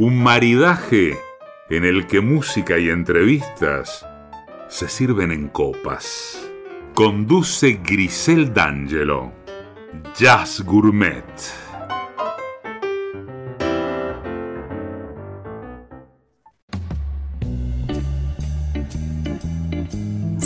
Un 0.00 0.22
maridaje 0.22 1.18
en 1.68 1.84
el 1.84 2.06
que 2.06 2.20
música 2.20 2.78
y 2.78 2.88
entrevistas 2.88 4.06
se 4.68 4.88
sirven 4.88 5.32
en 5.32 5.48
copas. 5.48 6.48
Conduce 6.94 7.80
Grisel 7.82 8.54
D'Angelo. 8.54 9.32
Jazz 10.16 10.60
Gourmet. 10.60 11.24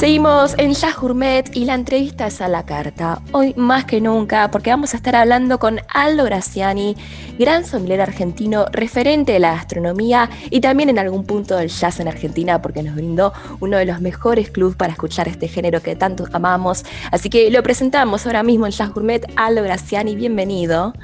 Seguimos 0.02 0.56
en 0.58 0.72
Jazz 0.72 0.96
Gourmet 0.96 1.48
y 1.54 1.64
la 1.64 1.74
entrevista 1.74 2.26
es 2.26 2.40
a 2.40 2.48
la 2.48 2.66
carta. 2.66 3.22
Hoy 3.30 3.54
más 3.56 3.84
que 3.84 4.00
nunca, 4.00 4.50
porque 4.50 4.70
vamos 4.70 4.94
a 4.94 4.96
estar 4.96 5.14
hablando 5.14 5.60
con 5.60 5.78
Aldo 5.86 6.24
Graciani, 6.24 6.96
gran 7.38 7.64
sommelier 7.64 8.00
argentino, 8.00 8.66
referente 8.72 9.30
de 9.30 9.38
la 9.38 9.52
gastronomía 9.54 10.28
y 10.50 10.60
también 10.60 10.88
en 10.88 10.98
algún 10.98 11.24
punto 11.24 11.56
del 11.56 11.68
jazz 11.68 12.00
en 12.00 12.08
Argentina, 12.08 12.60
porque 12.60 12.82
nos 12.82 12.96
brindó 12.96 13.32
uno 13.60 13.76
de 13.76 13.84
los 13.84 14.00
mejores 14.00 14.50
clubs 14.50 14.74
para 14.74 14.92
escuchar 14.92 15.28
este 15.28 15.46
género 15.46 15.80
que 15.80 15.94
tanto 15.94 16.26
amamos. 16.32 16.84
Así 17.12 17.30
que 17.30 17.48
lo 17.52 17.62
presentamos 17.62 18.26
ahora 18.26 18.42
mismo 18.42 18.66
en 18.66 18.72
Jazz 18.72 18.92
Gourmet. 18.92 19.24
Aldo 19.36 19.62
Graciani, 19.62 20.16
bienvenido. 20.16 20.94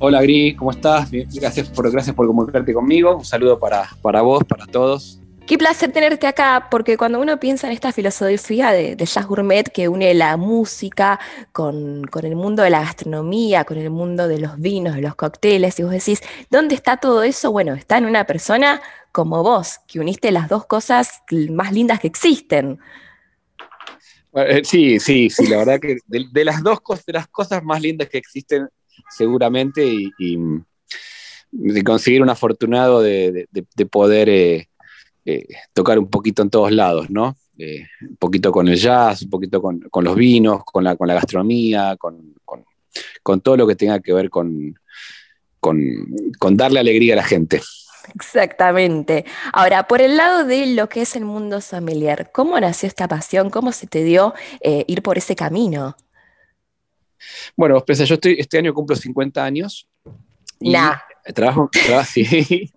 Hola 0.00 0.20
Gris, 0.20 0.56
¿cómo 0.56 0.72
estás? 0.72 1.12
Gracias 1.12 1.68
por, 1.68 1.88
gracias 1.92 2.16
por 2.16 2.26
comunicarte 2.26 2.74
conmigo. 2.74 3.18
Un 3.18 3.24
saludo 3.24 3.56
para, 3.60 3.88
para 4.02 4.20
vos, 4.22 4.42
para 4.42 4.66
todos. 4.66 5.20
Qué 5.46 5.56
placer 5.58 5.92
tenerte 5.92 6.26
acá, 6.26 6.66
porque 6.72 6.96
cuando 6.96 7.20
uno 7.20 7.38
piensa 7.38 7.68
en 7.68 7.72
esta 7.72 7.92
filosofía 7.92 8.72
de, 8.72 8.96
jazz 8.96 9.26
gourmet 9.26 9.70
que 9.70 9.88
une 9.88 10.12
la 10.12 10.36
música 10.36 11.20
con, 11.52 12.02
el 12.20 12.34
mundo 12.34 12.64
de 12.64 12.70
la 12.70 12.80
gastronomía, 12.80 13.62
con 13.64 13.78
el 13.78 13.90
mundo 13.90 14.26
de 14.26 14.40
los 14.40 14.58
vinos, 14.58 14.96
de 14.96 15.02
los 15.02 15.14
cócteles, 15.14 15.78
y 15.78 15.84
vos 15.84 15.92
decís, 15.92 16.20
¿dónde 16.50 16.74
está 16.74 16.96
todo 16.96 17.22
eso? 17.22 17.52
Bueno, 17.52 17.74
está 17.74 17.96
en 17.96 18.06
una 18.06 18.24
persona 18.24 18.82
como 19.12 19.44
vos, 19.44 19.78
que 19.86 20.00
uniste 20.00 20.32
las 20.32 20.48
dos 20.48 20.66
cosas 20.66 21.22
más 21.50 21.72
lindas 21.72 22.00
que 22.00 22.08
existen. 22.08 22.80
Eh, 24.34 24.62
sí, 24.64 24.98
sí, 24.98 25.30
sí, 25.30 25.46
la 25.46 25.58
verdad 25.58 25.78
que 25.78 25.98
de, 26.08 26.44
las 26.44 26.60
dos 26.60 26.80
cosas, 26.80 27.06
de 27.06 27.12
las 27.12 27.28
cosas 27.28 27.62
más 27.62 27.80
lindas 27.80 28.08
que 28.08 28.18
existen, 28.18 28.68
seguramente, 29.10 29.86
y, 29.86 30.36
de 31.52 31.84
conseguir 31.84 32.20
un 32.20 32.30
afortunado 32.30 33.00
de, 33.00 33.46
poder... 33.88 34.28
Eh, 34.28 34.68
eh, 35.28 35.44
tocar 35.72 35.98
un 35.98 36.08
poquito 36.08 36.42
en 36.42 36.50
todos 36.50 36.70
lados, 36.70 37.10
¿no? 37.10 37.36
Eh, 37.58 37.84
un 38.02 38.16
poquito 38.16 38.52
con 38.52 38.68
el 38.68 38.76
jazz, 38.76 39.22
un 39.22 39.30
poquito 39.30 39.60
con, 39.60 39.82
los 39.92 40.14
vinos, 40.14 40.62
con 40.64 40.84
la, 40.84 40.94
con 40.94 41.08
la 41.08 41.14
gastronomía, 41.14 41.96
con, 41.96 42.36
todo 43.42 43.56
lo 43.56 43.66
que 43.66 43.74
tenga 43.74 43.98
que 43.98 44.12
ver 44.12 44.30
con, 44.30 44.78
con, 45.58 46.56
darle 46.56 46.78
alegría 46.78 47.14
a 47.14 47.16
la 47.16 47.24
gente. 47.24 47.60
Exactamente. 48.14 49.24
Ahora, 49.52 49.88
por 49.88 50.00
el 50.00 50.16
lado 50.16 50.44
de 50.44 50.66
lo 50.66 50.88
que 50.88 51.02
es 51.02 51.16
el 51.16 51.24
mundo 51.24 51.60
familiar, 51.60 52.30
¿cómo 52.32 52.60
nació 52.60 52.86
esta 52.86 53.08
pasión? 53.08 53.50
¿Cómo 53.50 53.72
se 53.72 53.88
te 53.88 54.04
dio 54.04 54.32
eh, 54.60 54.84
ir 54.86 55.02
por 55.02 55.18
ese 55.18 55.34
camino? 55.34 55.96
Bueno, 57.56 57.84
pues, 57.84 57.98
yo 57.98 58.14
estoy, 58.14 58.36
este 58.38 58.58
año 58.58 58.72
cumplo 58.72 58.94
50 58.94 59.44
años. 59.44 59.88
Y 60.60 60.72
trabajo, 61.34 61.68
trabajo, 61.72 62.08
sí, 62.12 62.72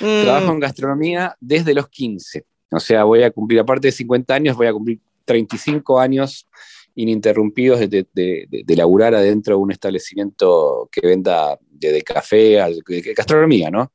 Mm. 0.00 0.22
Trabajo 0.22 0.52
en 0.52 0.60
gastronomía 0.60 1.36
desde 1.40 1.74
los 1.74 1.88
15. 1.88 2.44
O 2.70 2.80
sea, 2.80 3.04
voy 3.04 3.22
a 3.22 3.30
cumplir, 3.30 3.60
aparte 3.60 3.88
de 3.88 3.92
50 3.92 4.34
años, 4.34 4.56
voy 4.56 4.66
a 4.66 4.72
cumplir 4.72 5.00
35 5.24 5.98
años 6.00 6.46
ininterrumpidos 6.94 7.78
de, 7.78 8.06
de, 8.12 8.76
laburar 8.76 9.14
adentro 9.14 9.54
de 9.54 9.62
un 9.62 9.70
establecimiento 9.70 10.88
que 10.90 11.06
venda 11.06 11.56
de, 11.70 12.02
café, 12.02 12.60
de 12.86 13.14
gastronomía, 13.16 13.70
¿no? 13.70 13.92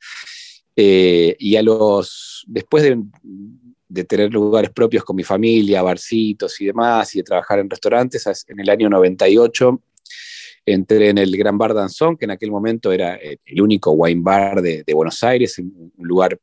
Eh, 0.75 1.35
y 1.37 1.55
a 1.57 1.61
los, 1.61 2.45
después 2.47 2.83
de, 2.83 4.05
tener 4.05 4.31
lugares 4.31 4.71
propios 4.71 5.03
con 5.03 5.15
mi 5.15 5.23
familia, 5.23 5.81
barcitos 5.81 6.59
y 6.61 6.65
demás, 6.65 7.13
y 7.13 7.19
de 7.19 7.23
trabajar 7.23 7.59
en 7.59 7.69
restaurantes, 7.69 8.25
en 8.47 8.59
el 8.59 8.69
año 8.69 8.89
98 8.89 9.81
entré 10.65 11.09
en 11.09 11.17
el 11.17 11.35
Gran 11.35 11.57
Bar 11.57 11.73
Danzón, 11.73 12.17
que 12.17 12.25
en 12.25 12.31
aquel 12.31 12.51
momento 12.51 12.91
era 12.91 13.15
el 13.15 13.61
único 13.61 13.91
wine 13.91 14.21
bar 14.21 14.61
de, 14.61 14.83
Buenos 14.93 15.23
Aires, 15.23 15.57
un 15.59 15.91
lugar 15.97 16.39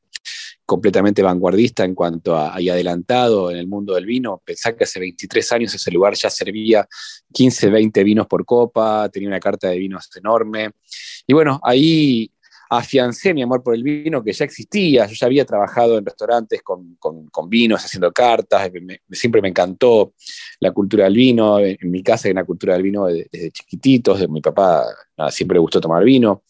completamente 0.71 1.21
vanguardista 1.21 1.85
en 1.85 1.97
cuanto 1.97 2.37
a 2.37 2.61
y 2.61 2.69
adelantado 2.69 3.51
en 3.51 3.57
el 3.57 3.67
mundo 3.67 3.95
del 3.95 4.07
vino. 4.07 4.41
Pensá 4.45 4.77
que 4.77 4.85
hace 4.85 5.01
23 5.01 5.51
años 5.51 5.75
ese 5.75 5.91
lugar 5.91 6.15
ya 6.15 6.31
servía 6.31 6.87
15, 7.33 7.71
20 7.71 8.05
vinos 8.05 8.29
por 8.29 8.45
copa, 8.45 9.09
tenía 9.09 9.29
una 9.29 9.41
carta 9.41 9.69
de 9.69 9.79
vinos 9.79 10.09
enorme. 10.15 10.71
Y 11.27 11.33
bueno, 11.33 11.59
ahí 11.65 12.31
afiancé 12.73 13.35
mi 13.35 13.43
amor 13.43 13.65
por 13.65 13.75
el 13.75 13.83
vino 13.83 14.23
que 14.23 14.33
ya 14.33 14.45
existía, 14.45 15.05
yo 15.07 15.15
ya 15.15 15.27
había 15.27 15.45
trabajado 15.45 15.99
en 15.99 16.05
restaurantes 16.05 16.63
con, 16.63 16.97
vinos, 17.49 17.85
haciendo 17.85 18.13
cartas, 18.13 18.71
siempre 19.11 19.43
me 19.43 19.49
encantó 19.49 20.15
la 20.61 20.71
cultura 20.71 21.05
del 21.05 21.15
vino, 21.15 21.59
en, 21.59 21.77
mi 21.83 22.01
casa 22.03 22.29
hay 22.29 22.33
una 22.33 22.45
cultura 22.45 22.75
del 22.75 22.85
vino 22.85 23.07
desde, 23.07 23.51
chiquititos, 23.51 24.21
de 24.21 24.29
mi 24.29 24.41
papá 24.41 24.85
siempre 25.31 25.57
le 25.57 25.61
gustó 25.61 25.81
tomar 25.81 26.05
vino, 26.05 26.45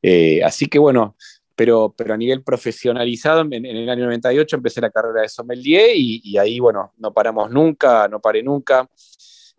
eh, 0.00 0.40
así 0.44 0.66
que 0.66 0.78
bueno, 0.78 1.16
pero, 1.56 1.92
pero 1.98 2.14
a 2.14 2.16
nivel 2.16 2.44
profesionalizado, 2.44 3.40
en, 3.40 3.66
el 3.66 3.90
año 3.90 4.04
98 4.04 4.56
empecé 4.56 4.80
la 4.80 4.90
carrera 4.90 5.22
de 5.22 5.28
sommelier 5.28 5.90
y, 5.96 6.20
y 6.22 6.38
ahí, 6.38 6.60
bueno, 6.60 6.92
no 6.98 7.12
paramos 7.12 7.50
nunca, 7.50 8.06
no 8.06 8.20
paré 8.20 8.40
nunca, 8.44 8.88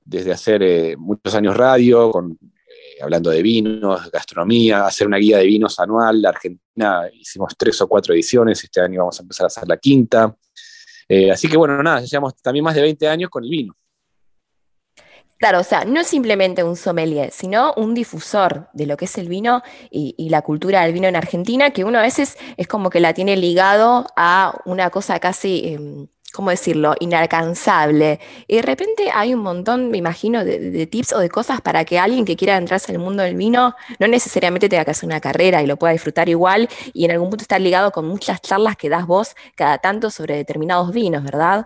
desde 0.06 0.32
hacer 0.32 0.64
eh, 0.64 0.96
muchos 0.98 1.36
años 1.36 1.58
radio, 1.58 2.12
con 2.12 2.40
hablando 3.02 3.30
de 3.30 3.42
vinos, 3.42 4.10
gastronomía, 4.12 4.86
hacer 4.86 5.08
una 5.08 5.18
guía 5.18 5.38
de 5.38 5.46
vinos 5.46 5.80
anual. 5.80 6.22
La 6.22 6.30
Argentina 6.30 7.04
hicimos 7.14 7.54
tres 7.58 7.82
o 7.82 7.88
cuatro 7.88 8.14
ediciones, 8.14 8.64
este 8.64 8.82
año 8.82 9.00
vamos 9.00 9.20
a 9.20 9.24
empezar 9.24 9.46
a 9.46 9.48
hacer 9.48 9.68
la 9.68 9.78
quinta. 9.78 10.36
Eh, 11.08 11.32
así 11.32 11.48
que 11.48 11.58
bueno, 11.58 11.82
nada, 11.84 12.02
llevamos 12.02 12.36
también 12.42 12.64
más 12.64 12.76
de 12.76 12.82
20 12.82 13.08
años 13.08 13.30
con 13.30 13.44
el 13.44 13.50
vino. 13.50 13.76
Claro, 15.42 15.60
o 15.62 15.64
sea, 15.64 15.86
no 15.86 16.00
es 16.00 16.06
simplemente 16.06 16.64
un 16.64 16.76
sommelier, 16.76 17.32
sino 17.32 17.74
un 17.76 17.96
difusor 17.96 18.70
de 18.74 18.86
lo 18.86 18.96
que 18.96 19.06
es 19.06 19.18
el 19.18 19.28
vino 19.28 19.64
y, 19.90 20.30
la 20.30 20.44
cultura 20.44 20.84
del 20.84 20.94
vino 20.94 21.08
en 21.08 21.16
Argentina, 21.16 21.72
que 21.72 21.84
uno 21.84 21.98
a 21.98 22.04
veces 22.04 22.38
es 22.58 22.68
como 22.68 22.92
que 22.92 23.00
la 23.00 23.16
tiene 23.16 23.36
ligado 23.36 24.06
a 24.16 24.62
una 24.66 24.92
cosa 24.92 25.20
casi... 25.20 25.62
Em, 25.66 26.08
¿cómo 26.34 26.50
decirlo?, 26.50 26.96
inalcanzable. 27.00 28.20
Y 28.48 28.58
de 28.58 28.62
repente 28.62 29.10
hay 29.14 29.34
un 29.34 29.42
montón, 29.42 29.92
me 29.92 29.98
imagino, 29.98 30.44
de, 30.44 30.88
tips 30.88 31.14
o 31.14 31.20
de 31.20 31.30
cosas 31.30 31.62
para 31.62 31.86
que 31.86 32.00
alguien 32.00 32.26
que 32.26 32.36
quiera 32.36 32.58
entrarse 32.58 32.92
en 32.92 32.98
el 33.00 33.04
mundo 33.04 33.24
del 33.24 33.36
vino 33.36 33.76
no 34.00 34.08
necesariamente 34.08 34.70
tenga 34.70 34.86
que 34.86 34.92
hacer 34.92 35.08
una 35.08 35.20
carrera 35.20 35.62
y 35.62 35.68
lo 35.68 35.78
pueda 35.78 35.94
disfrutar 35.94 36.30
igual 36.30 36.70
y 36.94 37.06
en 37.06 37.12
algún 37.12 37.30
punto 37.30 37.44
estar 37.44 37.62
ligado 37.62 37.92
con 37.92 38.08
muchas 38.08 38.42
charlas 38.42 38.76
que 38.76 38.90
das 38.90 39.06
vos 39.06 39.36
cada 39.56 39.78
tanto 39.78 40.10
sobre 40.10 40.36
determinados 40.36 40.92
vinos, 40.92 41.24
¿verdad? 41.24 41.66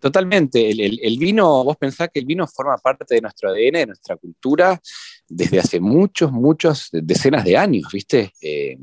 Totalmente. 0.00 0.70
El, 0.70 1.18
vino, 1.18 1.64
vos 1.64 1.76
pensás 1.76 2.08
que 2.12 2.20
el 2.20 2.26
vino 2.26 2.46
forma 2.46 2.76
parte 2.78 3.14
de 3.14 3.20
nuestro 3.20 3.50
ADN, 3.50 3.72
de 3.72 3.86
nuestra 3.86 4.16
cultura, 4.16 4.80
desde 5.28 5.58
hace 5.58 5.80
muchos, 5.80 6.32
muchos, 6.32 6.88
decenas 6.92 7.44
de 7.44 7.56
años, 7.56 7.88
¿viste? 7.92 8.32
Eh, 8.40 8.76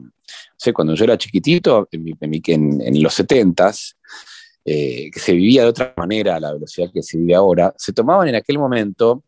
sé, 0.57 0.73
cuando 0.73 0.95
yo 0.95 1.03
era 1.03 1.17
chiquitito, 1.17 1.87
en, 1.91 3.01
los 3.01 3.19
70s, 3.19 3.95
eh, 4.65 5.09
que 5.11 5.19
se 5.19 5.33
vivía 5.33 5.63
de 5.63 5.69
otra 5.69 5.93
manera 5.97 6.35
a 6.35 6.39
la 6.39 6.53
velocidad 6.53 6.89
que 6.93 7.03
se 7.03 7.17
vive 7.17 7.35
ahora, 7.35 7.73
se 7.77 7.93
tomaban 7.93 8.27
en 8.27 8.35
aquel 8.35 8.57
momento 8.57 9.23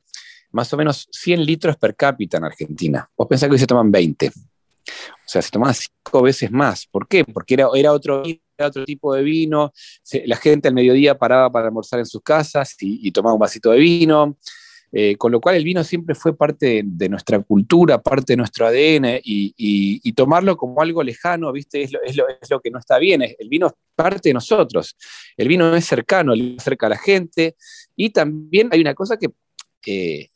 más 0.51 0.71
o 0.71 0.77
menos 0.77 1.07
100 1.11 1.45
litros 1.45 1.75
per 1.75 1.95
cápita 1.95 2.37
en 2.37 2.45
Argentina. 2.45 3.09
Vos 3.17 3.27
pensás 3.27 3.49
que 3.49 3.53
hoy 3.53 3.59
se 3.59 3.67
toman 3.67 3.91
20. 3.91 4.27
O 4.27 5.27
sea, 5.27 5.41
se 5.41 5.51
tomaban 5.51 5.75
cinco 5.75 6.21
veces 6.21 6.49
más. 6.49 6.85
¿Por 6.85 7.07
qué? 7.07 7.25
Porque 7.25 7.55
era, 7.55 7.91
otro 7.91 8.23
tipo 8.85 9.13
de 9.13 9.23
vino, 9.23 9.73
la 10.25 10.37
gente 10.37 10.69
al 10.69 10.73
mediodía 10.73 11.17
paraba 11.17 11.51
para 11.51 11.67
almorzar 11.67 11.99
en 11.99 12.05
sus 12.05 12.21
casas 12.21 12.75
y, 12.79 13.11
tomaba 13.11 13.33
un 13.33 13.39
vasito 13.39 13.71
de 13.71 13.79
vino, 13.79 14.37
eh, 14.97 15.17
con 15.17 15.29
lo 15.29 15.41
cual 15.41 15.55
el 15.55 15.65
vino 15.65 15.83
siempre 15.83 16.15
fue 16.15 16.37
parte 16.37 16.81
de, 16.85 17.09
nuestra 17.09 17.39
cultura, 17.39 18.01
parte 18.01 18.31
de 18.31 18.37
nuestro 18.37 18.65
ADN 18.65 19.19
y, 19.21 20.13
tomarlo 20.13 20.55
como 20.55 20.81
algo 20.81 21.03
lejano, 21.03 21.51
¿viste? 21.51 21.81
Es 21.81 21.91
lo, 21.91 21.99
es, 22.01 22.15
lo, 22.49 22.61
que 22.61 22.71
no 22.71 22.79
está 22.79 22.97
bien, 22.97 23.21
el 23.21 23.49
vino 23.49 23.67
es 23.67 23.73
parte 23.93 24.29
de 24.29 24.33
nosotros, 24.33 24.95
el 25.35 25.49
vino 25.49 25.75
es 25.75 25.85
cercano, 25.85 26.31
el 26.31 26.41
vino 26.41 26.59
cerca 26.61 26.85
a 26.85 26.91
la 26.91 26.97
gente 26.97 27.57
y 27.97 28.11
también 28.11 28.69
hay 28.71 28.79
una 28.79 28.93
cosa 28.93 29.17
que 29.17 30.31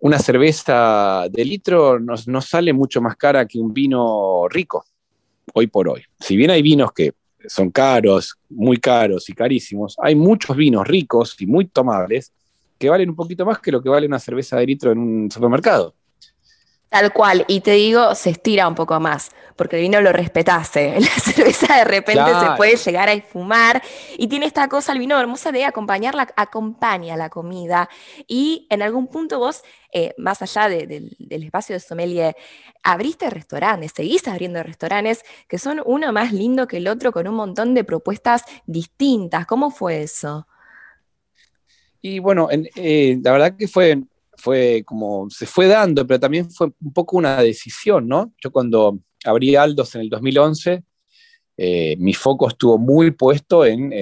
una 0.00 0.18
cerveza 0.18 1.26
de 1.30 1.44
litro 1.44 1.98
nos, 1.98 2.24
sale 2.46 2.72
mucho 2.72 3.00
más 3.00 3.16
cara 3.16 3.46
que 3.46 3.58
un 3.58 3.72
vino 3.72 4.48
rico, 4.48 4.84
hoy 5.52 5.66
por 5.66 5.88
hoy. 5.88 6.02
Si 6.18 6.36
bien 6.36 6.50
hay 6.50 6.62
vinos 6.62 6.92
que 6.92 7.12
son 7.46 7.70
caros, 7.70 8.38
muy 8.48 8.78
caros 8.78 9.28
y 9.28 9.32
carísimos, 9.34 9.96
hay 10.00 10.14
muchos 10.14 10.56
vinos 10.56 10.86
ricos 10.86 11.36
y 11.40 11.46
muy 11.46 11.66
tomables 11.66 12.32
que 12.80 12.88
valen 12.88 13.10
un 13.10 13.16
poquito 13.16 13.44
más 13.44 13.58
que 13.58 13.70
lo 13.70 13.82
que 13.82 13.90
vale 13.90 14.06
una 14.06 14.18
cerveza 14.18 14.56
de 14.56 14.64
litro 14.64 14.90
en 14.90 14.98
un 14.98 15.30
supermercado. 15.30 15.94
Tal 16.88 17.12
cual, 17.12 17.44
y 17.46 17.60
te 17.60 17.72
digo, 17.72 18.16
se 18.16 18.30
estira 18.30 18.66
un 18.66 18.74
poco 18.74 18.98
más, 18.98 19.30
porque 19.54 19.76
el 19.76 19.82
vino 19.82 20.00
lo 20.00 20.12
respetase. 20.12 20.96
La 20.98 21.06
cerveza 21.06 21.76
de 21.76 21.84
repente 21.84 22.32
se 22.40 22.50
puede 22.56 22.76
llegar 22.76 23.08
a 23.10 23.20
fumar 23.20 23.80
y 24.16 24.26
tiene 24.26 24.46
esta 24.46 24.66
cosa 24.66 24.92
el 24.92 24.98
vino 24.98 25.20
hermosa 25.20 25.52
de 25.52 25.66
acompañarla, 25.66 26.26
acompaña 26.34 27.16
la 27.16 27.28
comida. 27.28 27.88
Y 28.26 28.66
en 28.70 28.82
algún 28.82 29.06
punto 29.06 29.38
vos, 29.38 29.62
eh, 29.92 30.14
más 30.16 30.40
allá 30.40 30.68
del 30.68 31.14
espacio 31.28 31.76
de 31.76 31.80
sommelier, 31.80 32.34
abriste 32.82 33.28
restaurantes, 33.28 33.92
seguís 33.94 34.26
abriendo 34.26 34.62
restaurantes 34.62 35.22
que 35.46 35.58
son 35.58 35.82
uno 35.84 36.12
más 36.12 36.32
lindo 36.32 36.66
que 36.66 36.78
el 36.78 36.88
otro 36.88 37.12
con 37.12 37.28
un 37.28 37.34
montón 37.34 37.74
de 37.74 37.84
propuestas 37.84 38.42
distintas. 38.66 39.46
¿Cómo 39.46 39.70
fue 39.70 40.02
eso? 40.02 40.46
Y 42.02 42.18
bueno, 42.18 42.48
eh, 42.50 43.18
la 43.22 43.32
verdad 43.32 43.56
que 43.56 43.68
fue 43.68 44.02
fue 44.40 44.82
como, 44.84 45.28
se 45.30 45.46
fue 45.46 45.66
dando, 45.66 46.06
pero 46.06 46.18
también 46.18 46.50
fue 46.50 46.72
un 46.80 46.92
poco 46.92 47.16
una 47.16 47.42
decisión, 47.42 48.08
¿no? 48.08 48.32
Yo 48.42 48.50
cuando 48.50 48.98
abrí 49.24 49.54
Aldos 49.54 49.94
en 49.94 50.00
el 50.02 50.08
2011, 50.08 50.82
eh, 51.56 51.96
mi 51.98 52.14
foco 52.14 52.48
estuvo 52.48 52.78
muy 52.78 53.10
puesto 53.10 53.64
en, 53.64 53.92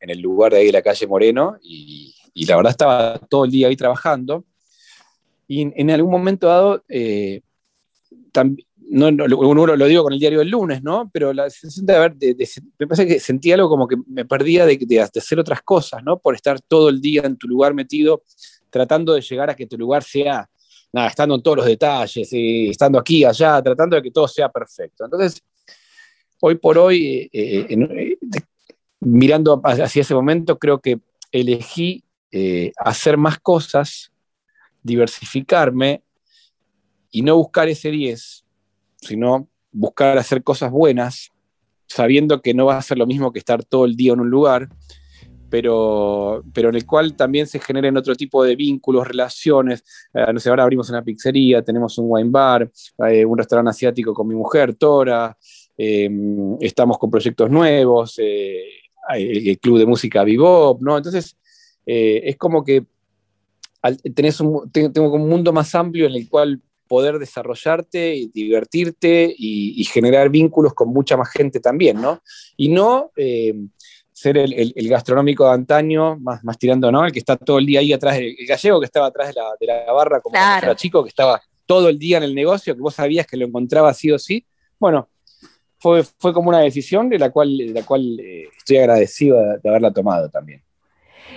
el 0.00 0.20
lugar 0.20 0.52
de 0.52 0.58
ahí 0.58 0.72
la 0.72 0.82
calle 0.82 1.06
Moreno 1.06 1.56
y, 1.62 2.14
la 2.46 2.56
verdad 2.56 2.70
estaba 2.70 3.18
todo 3.18 3.44
el 3.44 3.50
día 3.50 3.68
ahí 3.68 3.76
trabajando. 3.76 4.44
Y 5.46 5.60
en, 5.60 5.90
algún 5.90 6.10
momento 6.10 6.46
dado, 6.46 6.82
eh, 6.88 7.42
no, 8.92 9.08
uno 9.08 9.66
lo 9.74 9.86
digo 9.86 10.02
con 10.02 10.12
el 10.12 10.18
diario 10.18 10.40
del 10.40 10.50
lunes, 10.50 10.82
¿no? 10.82 11.10
Pero 11.12 11.32
la 11.32 11.48
sensación 11.48 11.86
de 11.86 11.96
haber, 11.96 12.14
me 12.78 12.86
parece 12.86 13.06
que 13.06 13.18
sentí 13.18 13.50
algo 13.50 13.68
como 13.68 13.88
que 13.88 13.96
me 14.06 14.26
perdía 14.26 14.66
de, 14.66 14.76
de, 14.76 15.00
hacer 15.00 15.38
otras 15.38 15.62
cosas, 15.62 16.02
¿no? 16.04 16.18
Por 16.18 16.34
estar 16.34 16.60
todo 16.60 16.90
el 16.90 17.00
día 17.00 17.22
en 17.24 17.36
tu 17.36 17.48
lugar 17.48 17.72
metido 17.72 18.22
tratando 18.68 19.14
de 19.14 19.22
llegar 19.22 19.48
a 19.50 19.54
que 19.54 19.66
tu 19.66 19.78
lugar 19.78 20.02
sea, 20.02 20.48
nada, 20.92 21.08
estando 21.08 21.34
en 21.34 21.42
todos 21.42 21.58
los 21.58 21.66
detalles, 21.66 22.28
estando 22.32 22.98
aquí, 22.98 23.24
allá, 23.24 23.62
tratando 23.62 23.96
de 23.96 24.02
que 24.02 24.10
todo 24.10 24.28
sea 24.28 24.50
perfecto. 24.50 25.04
Entonces, 25.04 25.42
hoy 26.40 26.56
por 26.56 26.76
hoy, 26.76 27.30
eh, 27.32 27.66
eh, 27.70 27.76
eh, 27.78 28.16
mirando 29.00 29.60
hacia 29.64 30.00
ese 30.00 30.14
momento, 30.14 30.58
creo 30.58 30.80
que 30.80 31.00
elegí 31.30 32.04
hacer 32.78 33.18
más 33.18 33.38
cosas, 33.38 34.10
diversificarme 34.82 36.02
y 37.10 37.20
no 37.20 37.36
buscar 37.36 37.68
ese 37.68 37.90
10, 37.90 38.41
sino 39.02 39.48
buscar 39.70 40.16
hacer 40.16 40.42
cosas 40.42 40.70
buenas, 40.70 41.30
sabiendo 41.86 42.40
que 42.40 42.54
no 42.54 42.66
va 42.66 42.78
a 42.78 42.82
ser 42.82 42.96
lo 42.96 43.06
mismo 43.06 43.32
que 43.32 43.38
estar 43.38 43.62
todo 43.62 43.84
el 43.84 43.96
día 43.96 44.14
en 44.14 44.20
un 44.20 44.30
lugar 44.30 44.70
pero, 45.52 46.42
pero 46.54 46.70
en 46.70 46.76
el 46.76 46.86
cual 46.86 47.14
también 47.14 47.46
se 47.46 47.60
generen 47.60 47.94
otro 47.98 48.14
tipo 48.14 48.42
de 48.42 48.56
vínculos, 48.56 49.06
relaciones. 49.06 49.84
Eh, 50.14 50.32
no 50.32 50.40
sé, 50.40 50.48
ahora 50.48 50.62
abrimos 50.62 50.88
una 50.88 51.04
pizzería, 51.04 51.60
tenemos 51.60 51.98
un 51.98 52.06
wine 52.08 52.30
bar, 52.30 52.72
eh, 53.06 53.22
un 53.22 53.36
restaurante 53.36 53.68
asiático 53.68 54.14
con 54.14 54.28
mi 54.28 54.34
mujer, 54.34 54.74
Tora, 54.74 55.36
em, 55.76 56.56
estamos 56.58 56.96
con 56.96 57.10
proyectos 57.10 57.50
nuevos, 57.50 58.18
eh, 58.18 58.62
el, 59.14 59.58
club 59.58 59.78
de 59.78 59.84
música 59.84 60.24
Bebop, 60.24 60.80
¿no? 60.80 60.96
Entonces, 60.96 61.36
es 61.84 62.36
como 62.38 62.64
que 62.64 62.86
tenés 64.14 64.40
un, 64.40 64.70
tengo 64.72 65.12
un 65.12 65.28
mundo 65.28 65.52
más 65.52 65.74
amplio 65.74 66.06
en 66.06 66.14
el 66.14 66.30
cual 66.30 66.62
poder 66.92 67.18
desarrollarte 67.18 68.14
y 68.14 68.28
divertirte 68.28 69.34
y, 69.34 69.80
y, 69.80 69.84
generar 69.84 70.28
vínculos 70.28 70.74
con 70.74 70.90
mucha 70.90 71.16
más 71.16 71.30
gente 71.30 71.58
también, 71.58 72.02
¿no? 72.02 72.20
Y 72.58 72.68
no 72.68 73.12
ser 74.12 74.36
el, 74.36 74.88
gastronómico 74.88 75.46
de 75.46 75.54
antaño, 75.54 76.18
más, 76.18 76.44
más 76.44 76.58
tirando, 76.58 76.92
¿no? 76.92 77.04
El 77.04 77.12
que 77.12 77.18
está 77.18 77.36
todo 77.36 77.58
el 77.58 77.66
día 77.66 77.80
ahí 77.80 77.92
atrás, 77.92 78.18
el, 78.18 78.36
gallego 78.46 78.78
que 78.78 78.86
estaba 78.86 79.06
atrás 79.06 79.34
de 79.58 79.66
la, 79.66 79.92
barra 79.92 80.20
como 80.20 80.36
era 80.36 80.76
chico, 80.76 81.02
que 81.02 81.08
estaba 81.08 81.42
todo 81.66 81.88
el 81.88 81.98
día 81.98 82.18
en 82.18 82.24
el 82.24 82.34
negocio, 82.34 82.74
que 82.74 82.80
vos 82.80 82.94
sabías 82.94 83.26
que 83.26 83.36
lo 83.36 83.46
encontraba 83.46 83.92
sí 83.94 84.10
o 84.12 84.18
sí. 84.18 84.44
Bueno, 84.78 85.08
fue, 85.78 86.04
fue 86.04 86.32
como 86.32 86.50
una 86.50 86.60
decisión 86.60 87.08
de 87.08 87.18
la 87.18 87.30
cual, 87.30 87.56
de 87.56 87.72
la 87.72 87.82
cual 87.84 88.20
eh, 88.20 88.44
estoy 88.56 88.76
agradecido 88.76 89.38
de, 89.38 89.68
haberla 89.68 89.92
tomado 89.92 90.28
también. 90.28 90.62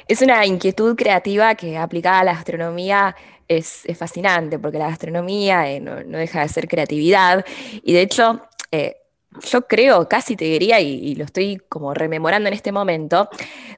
Es 0.07 0.21
una 0.21 0.45
inquietud 0.45 0.95
creativa 0.95 1.55
que 1.55 1.77
aplicada 1.77 2.19
a 2.19 2.23
la 2.23 2.33
gastronomía 2.33 3.15
es, 3.47 3.83
fascinante, 3.97 4.59
porque 4.59 4.77
la 4.77 4.89
gastronomía 4.89 5.69
eh, 5.69 5.79
no, 5.79 5.95
deja 5.95 6.41
de 6.41 6.49
ser 6.49 6.67
creatividad. 6.67 7.45
Y 7.83 7.93
de 7.93 8.01
hecho, 8.01 8.41
eh, 8.71 8.97
yo 9.41 9.67
creo, 9.67 10.07
casi 10.07 10.35
te 10.35 10.45
diría, 10.45 10.79
y, 10.79 11.15
lo 11.15 11.25
estoy 11.25 11.57
como 11.69 11.93
rememorando 11.93 12.47
en 12.47 12.53
este 12.53 12.71
momento, 12.71 13.29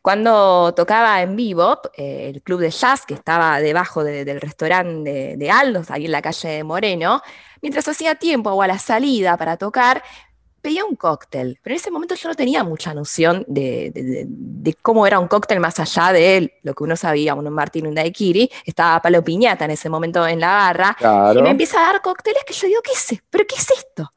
cuando 0.02 0.74
tocaba 0.76 1.22
en 1.22 1.36
vivo 1.36 1.80
eh, 1.96 2.32
el 2.34 2.42
club 2.42 2.62
de 2.62 2.70
jazz 2.70 3.06
que 3.06 3.14
estaba 3.14 3.60
debajo 3.60 4.04
del 4.04 4.40
restaurante 4.40 5.36
de, 5.38 5.52
Aldos, 5.52 5.90
ahí 5.92 6.06
en 6.06 6.12
la 6.12 6.22
calle 6.22 6.50
de 6.50 6.64
Moreno, 6.64 7.22
mientras 7.62 7.88
hacía 7.88 8.16
tiempo 8.16 8.52
o 8.52 8.62
a 8.62 8.68
la 8.68 8.78
salida 8.78 9.38
para 9.38 9.58
tocar, 9.58 10.04
pedía 10.68 10.84
un 10.84 10.98
cóctel, 10.98 11.58
pero 11.64 11.74
en 11.74 11.78
ese 11.78 11.92
momento 11.92 12.14
yo 12.16 12.28
no 12.28 12.36
tenía 12.36 12.62
mucha 12.66 12.94
noción 12.94 13.46
de, 13.48 14.76
cómo 14.82 15.08
era 15.08 15.18
un 15.18 15.30
cóctel 15.30 15.62
más 15.62 15.80
allá 15.80 16.12
de 16.12 16.60
lo 16.62 16.74
que 16.74 16.84
uno 16.84 16.98
sabía, 16.98 17.36
un 17.36 17.50
Martín, 17.54 17.88
un 17.88 17.96
daiquiri, 17.96 18.52
estaba 18.66 19.02
Palo 19.02 19.24
Piñata 19.24 19.64
en 19.64 19.72
ese 19.72 19.88
momento 19.88 20.28
en 20.28 20.42
la 20.42 20.50
barra, 20.50 20.98
y 21.34 21.42
me 21.42 21.52
empieza 21.52 21.80
a 21.80 21.94
dar 21.94 22.02
cócteles 22.02 22.44
que 22.46 22.54
yo 22.54 22.68
digo, 22.68 22.82
¿qué 22.84 22.92
es? 22.92 23.18
¿Pero 23.30 23.46
qué 23.48 23.56
es 23.56 23.72
esto? 23.72 24.12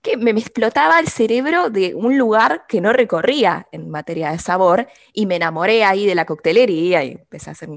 que 0.00 0.16
me, 0.16 0.32
explotaba 0.32 0.98
el 0.98 1.06
cerebro 1.06 1.70
de 1.70 1.94
un 1.94 2.18
lugar 2.18 2.64
que 2.66 2.80
no 2.80 2.92
recorría 2.92 3.68
en 3.70 3.88
materia 3.88 4.32
de 4.32 4.40
sabor 4.40 4.88
y 5.12 5.26
me 5.26 5.36
enamoré 5.36 5.84
ahí 5.84 6.04
de 6.04 6.16
la 6.16 6.24
coctelería 6.24 7.04
y 7.04 7.12
empecé 7.12 7.50
a 7.50 7.52
hacer 7.52 7.68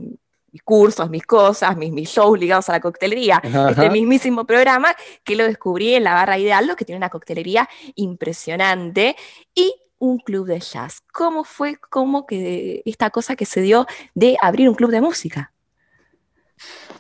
mis 0.56 0.64
cursos, 0.64 1.10
mis 1.10 1.26
cosas, 1.26 1.76
mis, 1.76 1.92
mis 1.92 2.08
shows 2.08 2.40
ligados 2.40 2.70
a 2.70 2.72
la 2.72 2.80
coctelería. 2.80 3.42
Este 3.70 3.90
mismísimo 3.90 4.46
programa 4.46 4.96
que 5.26 5.36
lo 5.36 5.44
descubrí 5.44 5.96
en 5.96 6.06
la 6.06 6.14
Barra 6.14 6.40
Idealdo, 6.40 6.78
que 6.78 6.86
tiene 6.86 6.96
una 6.96 7.10
coctelería 7.10 7.68
impresionante 7.96 9.18
y 9.54 9.74
un 9.98 10.20
club 10.20 10.48
de 10.48 10.62
jazz. 10.62 11.02
¿Cómo 11.12 11.44
fue 11.44 11.76
como 11.76 12.26
que 12.26 12.82
esta 12.86 13.10
cosa 13.10 13.36
que 13.36 13.46
se 13.46 13.60
dio 13.60 13.86
de 14.14 14.38
abrir 14.42 14.70
un 14.70 14.76
club 14.76 14.92
de 14.92 15.02
música? 15.02 15.52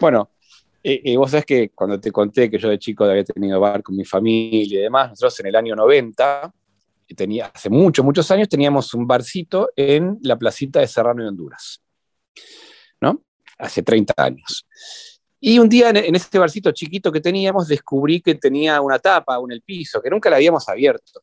Bueno, 0.01 0.31
y 0.83 1.15
vos 1.15 1.31
sabés 1.31 1.45
que 1.45 1.69
cuando 1.69 1.97
te 1.97 2.11
conté 2.11 2.51
que 2.51 2.57
yo 2.57 2.67
de 2.67 2.77
chico 2.77 3.05
había 3.05 3.23
tenido 3.23 3.57
bar 3.61 3.81
con 3.81 3.95
mi 3.95 4.03
familia 4.03 4.79
y 4.79 4.81
demás, 4.81 5.11
nosotros 5.11 5.39
en 5.39 5.45
el 5.47 5.55
año 5.55 5.77
90, 5.77 6.53
tenía, 7.15 7.45
hace 7.53 7.69
muchos, 7.69 8.03
muchos 8.03 8.29
años, 8.31 8.49
teníamos 8.49 8.93
un 8.93 9.07
barcito 9.07 9.69
en 9.77 10.17
la 10.23 10.37
placita 10.37 10.81
de 10.81 10.87
Serrano 10.87 11.23
y 11.23 11.27
Honduras, 11.27 11.81
¿no? 12.99 13.21
Hace 13.57 13.81
30 13.83 14.13
años. 14.17 14.67
Y 15.39 15.59
un 15.59 15.69
día 15.69 15.89
en, 15.89 16.15
ese 16.15 16.39
barcito 16.39 16.71
chiquito 16.71 17.11
que 17.11 17.21
teníamos, 17.21 17.67
descubrí 17.67 18.21
que 18.21 18.35
tenía 18.35 18.81
una 18.81 18.99
tapa 18.99 19.37
en 19.43 19.51
el 19.51 19.61
piso, 19.61 20.01
que 20.01 20.09
nunca 20.09 20.29
la 20.29 20.37
habíamos 20.37 20.67
abierto 20.67 21.21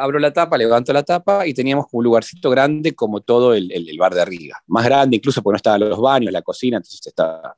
abro 0.00 0.18
la 0.18 0.32
tapa, 0.32 0.56
levanto 0.56 0.92
la 0.92 1.02
tapa 1.02 1.46
y 1.46 1.54
teníamos 1.54 1.86
un 1.92 2.04
lugarcito 2.04 2.50
grande 2.50 2.94
como 2.94 3.20
todo 3.20 3.54
el, 3.54 3.96
bar 3.98 4.14
de 4.14 4.22
arriba. 4.22 4.62
Más 4.66 4.84
grande 4.84 5.16
incluso 5.16 5.42
porque 5.42 5.54
no 5.54 5.56
estaban 5.56 5.80
los 5.80 6.00
baños, 6.00 6.32
la 6.32 6.42
cocina, 6.42 6.76
entonces 6.76 7.06
estaba... 7.06 7.56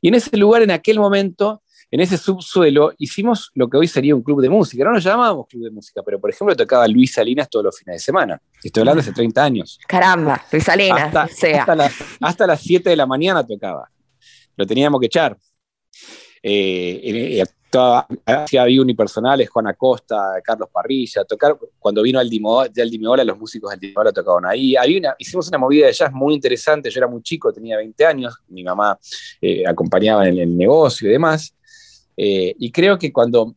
Y 0.00 0.08
en 0.08 0.14
ese 0.14 0.36
lugar, 0.36 0.62
en 0.62 0.70
aquel 0.70 0.98
momento, 0.98 1.62
en 1.94 2.00
ese 2.00 2.18
subsuelo, 2.18 2.92
hicimos 2.98 3.52
lo 3.54 3.70
que 3.70 3.76
hoy 3.76 3.86
sería 3.86 4.16
un 4.16 4.22
club 4.24 4.42
de 4.42 4.48
música. 4.48 4.82
No 4.82 4.90
nos 4.90 5.04
llamábamos 5.04 5.46
club 5.46 5.62
de 5.62 5.70
música, 5.70 6.02
pero 6.04 6.20
por 6.20 6.28
ejemplo 6.28 6.56
tocaba 6.56 6.88
Luis 6.88 7.12
Salinas 7.12 7.48
todos 7.48 7.66
los 7.66 7.78
fines 7.78 7.94
de 7.94 8.00
semana. 8.00 8.42
Estoy 8.64 8.80
hablando 8.80 9.00
hace 9.00 9.12
30 9.12 9.44
años. 9.44 9.78
Caramba, 9.86 10.44
Luis 10.50 10.64
Salinas. 10.64 11.14
Hasta, 11.14 11.28
sea. 11.28 11.64
hasta, 12.20 12.46
las, 12.48 12.60
7 12.60 12.90
de 12.90 12.96
la 12.96 13.06
mañana 13.06 13.46
tocaba. 13.46 13.88
Lo 14.56 14.66
teníamos 14.66 14.98
que 14.98 15.06
echar. 15.06 15.38
Eh, 16.42 17.44
hacía 18.26 18.62
había 18.62 18.82
unipersonales, 18.82 19.48
Juan 19.48 19.68
Acosta, 19.68 20.40
Carlos 20.42 20.68
Parrilla, 20.72 21.24
tocar, 21.24 21.56
cuando 21.78 22.02
vino 22.02 22.18
Aldi 22.18 22.40
Mola, 22.40 23.24
los 23.24 23.38
músicos 23.38 23.70
de 23.70 23.74
Aldi 23.74 23.92
Mola 23.94 24.12
tocaban 24.12 24.46
ahí. 24.46 24.74
Había 24.74 25.14
hicimos 25.16 25.46
una 25.46 25.58
movida 25.58 25.86
de 25.86 25.92
jazz 25.92 26.12
muy 26.12 26.34
interesante, 26.34 26.90
yo 26.90 26.98
era 26.98 27.06
muy 27.06 27.22
chico, 27.22 27.52
tenía 27.52 27.76
20 27.76 28.04
años, 28.04 28.34
mi 28.48 28.64
mamá 28.64 28.98
eh, 29.40 29.62
acompañaba 29.64 30.26
en 30.26 30.38
el 30.38 30.56
negocio 30.56 31.08
y 31.08 31.12
demás. 31.12 31.54
Eh, 32.16 32.54
y 32.58 32.70
creo 32.70 32.98
que 32.98 33.12
cuando, 33.12 33.54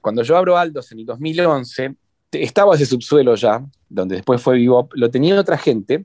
cuando 0.00 0.22
yo 0.22 0.36
abro 0.36 0.56
Aldos 0.56 0.90
en 0.92 1.00
el 1.00 1.06
2011, 1.06 1.94
estaba 2.32 2.74
ese 2.74 2.86
subsuelo 2.86 3.34
ya, 3.34 3.64
donde 3.88 4.16
después 4.16 4.40
fue 4.40 4.56
vivo, 4.56 4.88
lo 4.94 5.10
tenía 5.10 5.38
otra 5.38 5.56
gente 5.56 6.04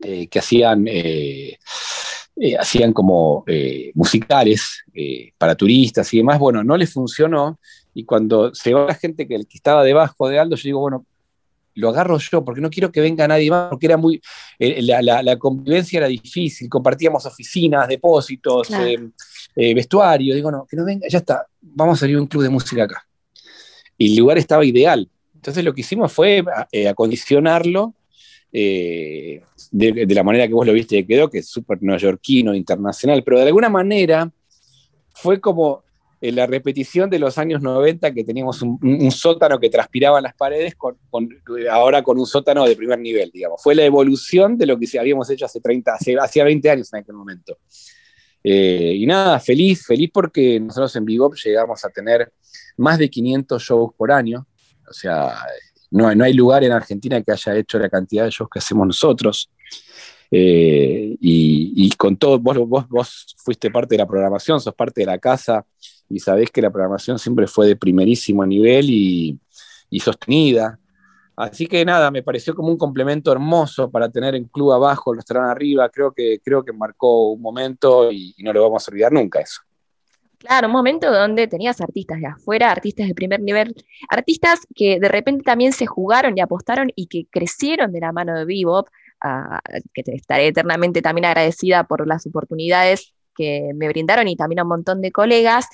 eh, 0.00 0.26
que 0.26 0.38
hacían 0.38 0.86
eh, 0.88 1.58
hacían 2.58 2.92
como 2.92 3.46
musicales 3.94 4.84
para 5.38 5.54
turistas 5.54 6.12
y 6.12 6.18
demás, 6.18 6.38
bueno, 6.38 6.62
no 6.62 6.76
les 6.76 6.92
funcionó 6.92 7.58
y 7.94 8.04
cuando 8.04 8.54
se 8.54 8.74
va 8.74 8.84
la 8.84 8.94
gente 8.94 9.26
que, 9.26 9.38
que 9.38 9.56
estaba 9.56 9.82
debajo 9.82 10.28
de 10.28 10.38
Aldo, 10.38 10.56
yo 10.56 10.62
digo, 10.64 10.80
bueno, 10.80 11.06
lo 11.76 11.90
agarro 11.90 12.18
yo, 12.18 12.44
porque 12.44 12.60
no 12.60 12.70
quiero 12.70 12.90
que 12.90 13.00
venga 13.00 13.28
nadie 13.28 13.50
más, 13.50 13.68
porque 13.68 13.86
era 13.86 13.96
muy, 13.96 14.20
eh, 14.58 14.82
la, 14.82 15.38
convivencia 15.38 15.98
era 15.98 16.08
difícil, 16.08 16.68
compartíamos 16.68 17.24
oficinas, 17.26 17.86
depósitos, 17.86 18.70
eh, 18.70 18.96
eh, 19.54 19.74
vestuario, 19.74 20.34
digo, 20.34 20.50
no, 20.50 20.66
que 20.66 20.74
no 20.74 20.84
venga, 20.84 21.06
ya 21.08 21.18
está, 21.18 21.46
vamos 21.60 21.98
a 21.98 22.00
salir 22.00 22.18
un 22.18 22.26
club 22.26 22.42
de 22.42 22.48
música 22.48 22.84
acá. 22.84 23.06
Y 23.98 24.10
el 24.10 24.16
lugar 24.16 24.38
estaba 24.38 24.64
ideal. 24.64 25.08
Entonces 25.34 25.62
lo 25.64 25.72
que 25.72 25.82
hicimos 25.82 26.12
fue 26.12 26.42
acondicionarlo 26.90 27.94
de, 28.50 29.42
la 30.08 30.22
manera 30.22 30.48
que 30.48 30.54
vos 30.54 30.66
lo 30.66 30.72
viste 30.72 30.96
que 30.96 31.06
quedó, 31.06 31.30
que 31.30 31.38
es 31.38 31.48
súper 31.48 31.82
neoyorquino, 31.82 32.54
internacional, 32.54 33.22
pero 33.22 33.38
de 33.38 33.46
alguna 33.46 33.68
manera 33.68 34.30
fue 35.14 35.40
como 35.40 35.85
la 36.20 36.46
repetición 36.46 37.10
de 37.10 37.18
los 37.18 37.38
años 37.38 37.62
90 37.62 38.12
que 38.12 38.24
teníamos 38.24 38.62
un, 38.62 39.10
sótano 39.10 39.58
que 39.58 39.68
transpiraba 39.68 40.20
las 40.20 40.34
paredes, 40.34 40.74
con, 40.74 40.98
ahora 41.70 42.02
con 42.02 42.18
un 42.18 42.26
sótano 42.26 42.64
de 42.64 42.74
primer 42.74 42.98
nivel, 42.98 43.30
digamos. 43.32 43.62
Fue 43.62 43.74
la 43.74 43.84
evolución 43.84 44.56
de 44.56 44.66
lo 44.66 44.78
que 44.78 44.98
habíamos 44.98 45.28
hecho 45.30 45.44
hace 45.44 45.60
30, 45.60 45.94
hace, 45.94 46.16
hacía 46.18 46.44
20 46.44 46.70
años 46.70 46.92
en 46.92 47.00
aquel 47.00 47.14
momento. 47.14 47.58
Eh, 48.42 48.94
y 48.96 49.06
nada, 49.06 49.40
feliz, 49.40 49.84
feliz 49.84 50.10
porque 50.12 50.60
nosotros 50.60 50.94
en 50.96 51.04
Bebop 51.04 51.34
llegamos 51.34 51.84
a 51.84 51.90
tener 51.90 52.32
más 52.76 52.98
de 52.98 53.10
500 53.10 53.62
shows 53.62 53.92
por 53.96 54.10
año. 54.10 54.46
O 54.88 54.92
sea, 54.92 55.34
no, 55.90 56.14
no 56.14 56.24
hay 56.24 56.32
lugar 56.32 56.64
en 56.64 56.72
Argentina 56.72 57.20
que 57.22 57.32
haya 57.32 57.56
hecho 57.56 57.78
la 57.78 57.88
cantidad 57.88 58.24
de 58.24 58.30
shows 58.30 58.48
que 58.50 58.58
hacemos 58.58 58.86
nosotros. 58.86 59.50
Eh, 60.30 61.16
y, 61.20 61.90
con 61.96 62.16
todo, 62.16 62.38
vos, 62.38 63.36
fuiste 63.38 63.70
parte 63.70 63.94
de 63.94 63.98
la 63.98 64.06
programación, 64.06 64.60
sos 64.60 64.74
parte 64.74 65.02
de 65.02 65.06
la 65.06 65.18
casa 65.18 65.64
y 66.08 66.20
sabés 66.20 66.50
que 66.50 66.62
la 66.62 66.70
programación 66.70 67.18
siempre 67.18 67.46
fue 67.46 67.66
de 67.68 67.76
primerísimo 67.76 68.44
nivel 68.44 68.90
y, 68.90 69.38
sostenida. 70.00 70.78
Así 71.36 71.66
que 71.66 71.84
nada, 71.84 72.10
me 72.10 72.22
pareció 72.22 72.54
como 72.54 72.68
un 72.68 72.78
complemento 72.78 73.30
hermoso 73.30 73.90
para 73.90 74.08
tener 74.08 74.34
en 74.34 74.44
club 74.44 74.72
abajo, 74.72 75.12
el 75.12 75.18
restaurante 75.18 75.52
arriba. 75.52 75.88
Creo 75.90 76.12
que, 76.12 76.40
creo 76.42 76.64
que 76.64 76.72
marcó 76.72 77.32
un 77.32 77.42
momento 77.42 78.10
y, 78.10 78.34
no 78.38 78.52
lo 78.52 78.62
vamos 78.62 78.86
a 78.86 78.90
olvidar 78.90 79.12
nunca 79.12 79.40
eso. 79.40 79.60
Claro, 80.38 80.66
un 80.66 80.72
momento 80.74 81.10
donde 81.10 81.48
tenías 81.48 81.80
artistas 81.80 82.20
de 82.20 82.26
afuera, 82.26 82.70
artistas 82.70 83.08
de 83.08 83.14
primer 83.14 83.40
nivel, 83.40 83.74
artistas 84.08 84.66
que 84.74 85.00
de 85.00 85.08
repente 85.08 85.42
también 85.42 85.72
se 85.72 85.86
jugaron 85.86 86.36
y 86.36 86.40
apostaron 86.40 86.92
y 86.94 87.06
que 87.06 87.26
crecieron 87.30 87.90
de 87.90 88.00
la 88.00 88.12
mano 88.12 88.34
de 88.34 88.44
Bebop, 88.44 88.88
que 89.92 90.02
te 90.02 90.14
estaré 90.14 90.48
eternamente 90.48 91.02
también 91.02 91.24
agradecida 91.24 91.84
por 91.84 92.06
las 92.06 92.26
oportunidades 92.26 93.14
que 93.34 93.72
me 93.74 93.88
brindaron 93.88 94.28
y 94.28 94.36
también 94.36 94.60
a 94.60 94.62
un 94.62 94.70
montón 94.70 95.00
de 95.00 95.12
colegas. 95.12 95.68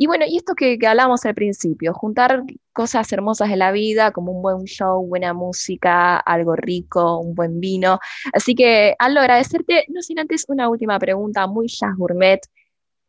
Y 0.00 0.06
bueno, 0.06 0.24
y 0.28 0.36
esto 0.36 0.54
que, 0.54 0.78
hablamos 0.86 1.26
al 1.26 1.34
principio, 1.34 1.92
juntar 1.92 2.44
cosas 2.72 3.12
hermosas 3.12 3.48
de 3.48 3.56
la 3.56 3.72
vida, 3.72 4.12
como 4.12 4.30
un 4.30 4.42
buen 4.42 4.64
show, 4.64 5.04
buena 5.04 5.34
música, 5.34 6.18
algo 6.18 6.54
rico, 6.54 7.18
un 7.18 7.34
buen 7.34 7.58
vino. 7.58 7.98
Así 8.32 8.54
que, 8.54 8.94
Aldo, 9.00 9.20
agradecerte, 9.20 9.86
no 9.88 10.00
sin 10.00 10.20
antes 10.20 10.44
una 10.46 10.68
última 10.68 11.00
pregunta 11.00 11.48
muy 11.48 11.66
jazz 11.66 11.96
gourmet, 11.96 12.40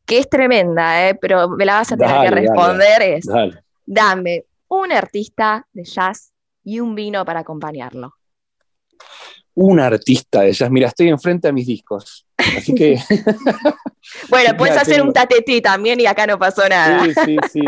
que 0.03 0.17
es 0.17 0.29
tremenda, 0.29 1.08
¿eh? 1.08 1.13
pero 1.13 1.48
me 1.50 1.63
la 1.63 1.75
vas 1.75 1.91
a 1.91 1.98
tener 1.98 2.22
que 2.22 2.31
responder. 2.31 3.01
es, 3.03 3.27
dame 3.86 4.46
un 4.67 4.91
artista 4.91 5.67
de 5.72 5.84
jazz 5.84 6.31
y 6.63 6.79
un 6.79 6.96
vino 6.96 7.24
para 7.24 7.41
acompañarlo. 7.41 8.15
Un 9.61 9.77
artista 9.77 10.39
de 10.39 10.53
jazz, 10.53 10.71
mira, 10.71 10.87
estoy 10.87 11.09
enfrente 11.09 11.49
a 11.49 11.51
mis 11.51 11.67
discos. 11.67 12.25
Así 12.37 12.73
que. 12.73 12.97
bueno, 14.29 14.55
puedes 14.57 14.77
hacer 14.77 15.01
un 15.01 15.11
tatetí 15.11 15.59
también 15.59 15.99
y 15.99 16.05
acá 16.05 16.25
no 16.25 16.39
pasó 16.39 16.61
nada. 16.69 17.03
Sí, 17.03 17.13
sí, 17.25 17.37
sí. 17.51 17.61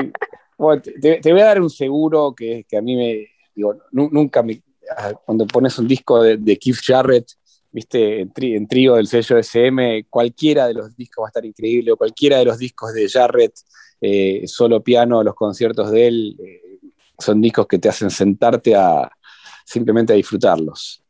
te, 1.02 1.32
voy 1.34 1.42
a 1.42 1.46
dar 1.48 1.62
un 1.62 1.70
seguro 1.70 2.34
que, 2.34 2.66
que 2.66 2.78
a 2.78 2.82
mí 2.82 2.96
me. 2.96 3.28
Digo, 3.54 3.76
nunca 3.92 4.42
me. 4.42 4.64
Ah, 4.96 5.12
cuando 5.26 5.46
pones 5.46 5.78
un 5.80 5.88
disco 5.90 6.24
de, 6.24 6.58
Keith 6.58 6.80
Jarrett, 6.82 7.28
viste, 7.70 8.22
en, 8.22 8.68
trío 8.70 8.96
del 8.96 9.08
sello 9.08 9.38
SM, 9.38 10.06
cualquiera 10.10 10.68
de 10.68 10.76
los 10.76 10.96
discos 10.96 11.24
va 11.24 11.28
a 11.28 11.32
estar 11.32 11.46
increíble, 11.46 11.92
o 11.92 11.98
cualquiera 11.98 12.38
de 12.38 12.46
los 12.46 12.58
discos 12.58 12.94
de 12.94 13.10
Jarrett, 13.10 13.54
eh, 14.00 14.44
solo 14.46 14.82
piano, 14.82 15.22
los 15.24 15.36
conciertos 15.36 15.92
de 15.92 16.08
él, 16.08 16.38
eh, 16.40 16.80
son 17.20 17.42
discos 17.42 17.68
que 17.68 17.80
te 17.80 17.90
hacen 17.90 18.10
sentarte 18.10 18.76
a 18.76 19.12
simplemente 19.66 20.14
a 20.14 20.16
disfrutarlos. 20.16 21.01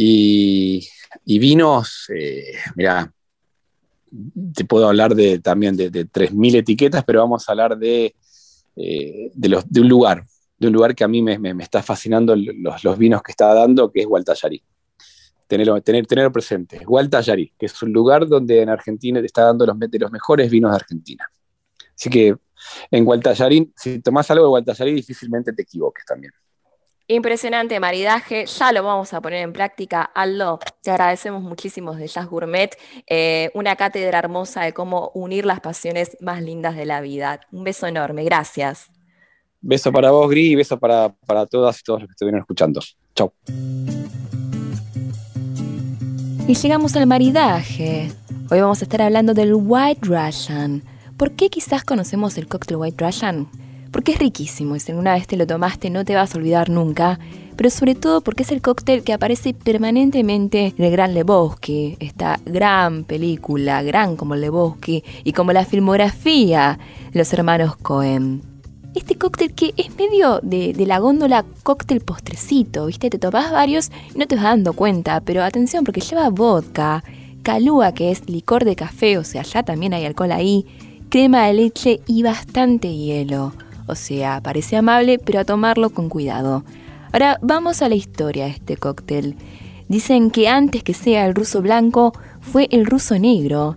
Y 0.00 1.38
vinos, 1.38 2.06
eh, 2.14 2.52
mira, 2.76 3.12
te 4.54 4.64
puedo 4.64 4.88
hablar 4.88 5.14
de, 5.14 5.40
también 5.40 5.76
de, 5.76 5.90
de 5.90 6.06
3.000 6.06 6.56
etiquetas, 6.56 7.04
pero 7.04 7.20
vamos 7.20 7.48
a 7.48 7.52
hablar 7.52 7.76
de, 7.76 8.14
eh, 8.76 9.30
de, 9.34 9.80
un 9.80 9.88
lugar, 9.88 10.24
de 10.56 10.68
un 10.68 10.72
lugar 10.72 10.94
que 10.94 11.04
a 11.04 11.08
mí 11.08 11.20
me, 11.20 11.38
me, 11.38 11.62
está 11.62 11.82
fascinando 11.82 12.36
los, 12.36 12.84
los, 12.84 12.98
vinos 12.98 13.22
que 13.22 13.32
está 13.32 13.52
dando, 13.52 13.90
que 13.90 14.00
es 14.00 14.06
Gualtallarí. 14.06 14.62
Tenerlo, 15.46 15.80
tener, 15.80 16.06
tenerlo 16.06 16.30
presente. 16.30 16.84
Gualtallarí, 16.84 17.52
que 17.58 17.66
es 17.66 17.82
un 17.82 17.92
lugar 17.92 18.26
donde 18.28 18.62
en 18.62 18.68
Argentina 18.68 19.20
te 19.20 19.26
está 19.26 19.44
dando 19.44 19.66
los, 19.66 19.78
de 19.78 19.98
los 19.98 20.12
mejores 20.12 20.50
vinos 20.50 20.70
de 20.70 20.76
Argentina. 20.76 21.26
Así 21.94 22.08
que 22.08 22.36
en 22.90 23.04
Gualtallarí, 23.04 23.72
si 23.74 24.00
tomás 24.00 24.30
algo 24.30 24.44
de 24.44 24.50
Gualtallarí, 24.50 24.92
difícilmente 24.92 25.52
te 25.52 25.62
equivoques 25.62 26.04
también. 26.04 26.32
Impresionante 27.10 27.80
maridaje, 27.80 28.44
ya 28.44 28.70
lo 28.70 28.82
vamos 28.82 29.14
a 29.14 29.22
poner 29.22 29.42
en 29.42 29.54
práctica. 29.54 30.02
Aldo, 30.02 30.58
te 30.82 30.90
agradecemos 30.90 31.42
muchísimo 31.42 31.94
de 31.94 32.06
Jazz 32.06 32.26
Gourmet, 32.26 32.76
eh, 33.06 33.50
una 33.54 33.76
cátedra 33.76 34.18
hermosa 34.18 34.60
de 34.64 34.74
cómo 34.74 35.10
unir 35.14 35.46
las 35.46 35.60
pasiones 35.60 36.18
más 36.20 36.42
lindas 36.42 36.76
de 36.76 36.84
la 36.84 37.00
vida. 37.00 37.40
Un 37.50 37.64
beso 37.64 37.86
enorme, 37.86 38.24
gracias. 38.24 38.90
Beso 39.62 39.90
para 39.90 40.10
vos, 40.10 40.28
Gri, 40.28 40.48
y 40.48 40.54
beso 40.54 40.78
para, 40.78 41.08
para 41.26 41.46
todas 41.46 41.80
y 41.80 41.82
todos 41.82 42.00
los 42.00 42.08
que 42.08 42.12
estuvieron 42.12 42.40
escuchando. 42.40 42.82
Chau. 43.14 43.32
Y 46.46 46.54
llegamos 46.54 46.94
al 46.94 47.06
maridaje. 47.06 48.12
Hoy 48.50 48.60
vamos 48.60 48.82
a 48.82 48.84
estar 48.84 49.00
hablando 49.00 49.32
del 49.32 49.54
White 49.54 50.02
Russian. 50.02 50.82
¿Por 51.16 51.32
qué 51.32 51.48
quizás 51.48 51.84
conocemos 51.84 52.36
el 52.36 52.48
cóctel 52.48 52.76
White 52.76 53.02
Russian? 53.02 53.48
Porque 53.90 54.12
es 54.12 54.18
riquísimo 54.18 54.76
y 54.76 54.80
si 54.80 54.92
alguna 54.92 55.14
vez 55.14 55.26
te 55.26 55.36
lo 55.36 55.46
tomaste 55.46 55.90
no 55.90 56.04
te 56.04 56.14
vas 56.14 56.34
a 56.34 56.38
olvidar 56.38 56.70
nunca, 56.70 57.18
pero 57.56 57.70
sobre 57.70 57.94
todo 57.94 58.20
porque 58.20 58.44
es 58.44 58.52
el 58.52 58.62
cóctel 58.62 59.02
que 59.02 59.12
aparece 59.12 59.52
permanentemente 59.52 60.74
en 60.76 60.84
el 60.84 60.92
Gran 60.92 61.12
Lebowski, 61.12 61.96
esta 61.98 62.38
gran 62.46 63.02
película, 63.04 63.82
gran 63.82 64.16
como 64.16 64.34
el 64.34 64.42
Lebowski 64.42 65.02
y 65.24 65.32
como 65.32 65.52
la 65.52 65.64
filmografía 65.64 66.78
de 67.12 67.18
los 67.18 67.32
hermanos 67.32 67.76
Cohen. 67.76 68.42
Este 68.94 69.16
cóctel 69.16 69.54
que 69.54 69.74
es 69.76 69.96
medio 69.96 70.40
de, 70.42 70.74
la 70.86 70.98
góndola 70.98 71.44
cóctel 71.62 72.00
postrecito, 72.00 72.86
¿viste? 72.86 73.10
Te 73.10 73.18
tomas 73.18 73.50
varios 73.50 73.90
y 74.14 74.18
no 74.18 74.26
te 74.26 74.36
vas 74.36 74.44
dando 74.44 74.72
cuenta, 74.72 75.20
pero 75.20 75.42
atención 75.42 75.84
porque 75.84 76.00
lleva 76.00 76.30
vodka, 76.30 77.02
calúa 77.42 77.92
que 77.92 78.10
es 78.10 78.28
licor 78.28 78.64
de 78.64 78.76
café, 78.76 79.18
o 79.18 79.24
sea, 79.24 79.42
ya 79.42 79.62
también 79.62 79.94
hay 79.94 80.04
alcohol 80.04 80.32
ahí, 80.32 80.64
crema 81.08 81.46
de 81.46 81.54
leche 81.54 82.00
y 82.06 82.22
bastante 82.22 82.94
hielo. 82.94 83.52
O 83.88 83.94
sea, 83.94 84.40
parece 84.42 84.76
amable, 84.76 85.18
pero 85.18 85.40
a 85.40 85.44
tomarlo 85.44 85.90
con 85.90 86.08
cuidado. 86.08 86.64
Ahora 87.12 87.38
vamos 87.40 87.82
a 87.82 87.88
la 87.88 87.94
historia 87.94 88.44
de 88.44 88.50
este 88.50 88.76
cóctel. 88.76 89.36
Dicen 89.88 90.30
que 90.30 90.48
antes 90.48 90.82
que 90.82 90.92
sea 90.94 91.26
el 91.26 91.34
ruso 91.34 91.62
blanco, 91.62 92.12
fue 92.40 92.68
el 92.70 92.84
ruso 92.84 93.18
negro. 93.18 93.76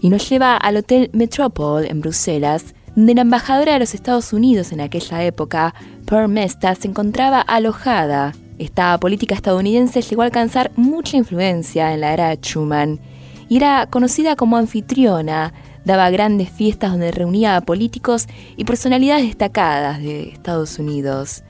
Y 0.00 0.10
nos 0.10 0.28
lleva 0.30 0.56
al 0.56 0.76
Hotel 0.76 1.10
Metropole 1.12 1.90
en 1.90 2.00
Bruselas, 2.00 2.74
donde 2.94 3.14
la 3.14 3.22
embajadora 3.22 3.72
de 3.72 3.80
los 3.80 3.94
Estados 3.94 4.32
Unidos 4.32 4.70
en 4.70 4.80
aquella 4.80 5.24
época, 5.24 5.74
Pearl 6.06 6.28
Mesta, 6.28 6.74
se 6.76 6.86
encontraba 6.86 7.40
alojada. 7.40 8.32
Esta 8.58 8.98
política 8.98 9.34
estadounidense 9.34 10.02
llegó 10.02 10.22
a 10.22 10.26
alcanzar 10.26 10.70
mucha 10.76 11.16
influencia 11.16 11.92
en 11.92 12.00
la 12.00 12.12
era 12.12 12.28
de 12.28 12.36
Truman 12.36 13.00
y 13.48 13.56
era 13.56 13.86
conocida 13.86 14.36
como 14.36 14.56
anfitriona 14.56 15.52
daba 15.88 16.10
grandes 16.10 16.50
fiestas 16.50 16.90
donde 16.90 17.10
reunía 17.10 17.56
a 17.56 17.62
políticos 17.62 18.26
y 18.58 18.64
personalidades 18.64 19.24
destacadas 19.24 20.00
de 20.00 20.28
Estados 20.28 20.78
Unidos. 20.78 21.44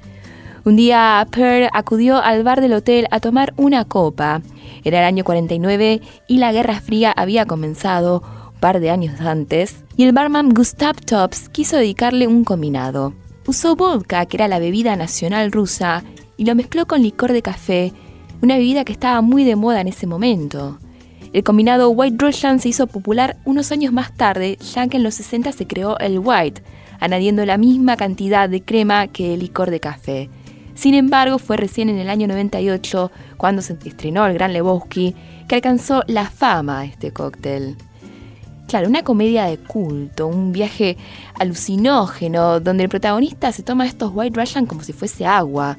Un 0.64 0.76
día 0.76 1.26
Pearl 1.33 1.68
acudió 1.73 2.23
al 2.23 2.45
bar 2.45 2.61
del 2.61 2.75
hotel 2.75 3.09
a 3.11 3.18
tomar 3.18 3.52
una 3.57 3.85
copa. 3.85 4.40
Era 4.85 5.00
el 5.00 5.07
año 5.07 5.25
49 5.25 6.00
y 6.28 6.38
la 6.38 6.52
Guerra 6.52 6.80
Fría 6.80 7.11
había 7.11 7.47
comenzado 7.47 8.23
un 8.54 8.61
par 8.61 8.78
de 8.78 8.90
años 8.90 9.21
antes, 9.21 9.85
y 9.97 10.04
el 10.04 10.12
barman 10.12 10.50
Gustav 10.50 10.95
Tops 11.04 11.49
quiso 11.49 11.76
dedicarle 11.76 12.28
un 12.28 12.45
combinado. 12.45 13.14
Usó 13.45 13.75
vodka, 13.75 14.25
que 14.26 14.37
era 14.37 14.47
la 14.47 14.61
bebida 14.61 14.95
nacional 14.95 15.50
rusa, 15.50 16.04
y 16.37 16.45
lo 16.45 16.54
mezcló 16.54 16.87
con 16.87 17.02
licor 17.02 17.33
de 17.33 17.42
café, 17.42 17.92
una 18.40 18.54
bebida 18.54 18.85
que 18.85 18.92
estaba 18.92 19.21
muy 19.21 19.42
de 19.42 19.57
moda 19.57 19.80
en 19.80 19.88
ese 19.88 20.07
momento. 20.07 20.78
El 21.32 21.44
combinado 21.44 21.90
White 21.90 22.16
Russian 22.18 22.58
se 22.58 22.70
hizo 22.70 22.87
popular 22.87 23.37
unos 23.44 23.70
años 23.70 23.92
más 23.92 24.14
tarde, 24.14 24.56
ya 24.56 24.88
que 24.88 24.97
en 24.97 25.02
los 25.02 25.14
60 25.16 25.52
se 25.52 25.66
creó 25.66 25.99
el 25.99 26.18
White, 26.18 26.62
añadiendo 27.00 27.44
la 27.44 27.58
misma 27.58 27.97
cantidad 27.97 28.49
de 28.49 28.62
crema 28.62 29.08
que 29.08 29.35
el 29.35 29.40
licor 29.40 29.70
de 29.70 29.80
café. 29.80 30.30
Sin 30.75 30.94
embargo, 30.94 31.38
fue 31.38 31.56
recién 31.56 31.88
en 31.88 31.99
el 31.99 32.08
año 32.08 32.28
98, 32.28 33.11
cuando 33.37 33.62
se 33.62 33.76
estrenó 33.85 34.25
el 34.26 34.35
Gran 34.35 34.52
Lebowski, 34.52 35.14
que 35.47 35.56
alcanzó 35.56 36.02
la 36.06 36.30
fama 36.30 36.85
este 36.85 37.12
cóctel. 37.12 37.76
Claro, 38.68 38.88
una 38.88 39.02
comedia 39.02 39.44
de 39.44 39.58
culto, 39.58 40.26
un 40.26 40.52
viaje 40.52 40.97
alucinógeno, 41.38 42.61
donde 42.61 42.85
el 42.85 42.88
protagonista 42.88 43.50
se 43.50 43.62
toma 43.62 43.87
estos 43.87 44.12
White 44.14 44.38
Russian 44.38 44.66
como 44.66 44.82
si 44.82 44.92
fuese 44.92 45.26
agua. 45.26 45.76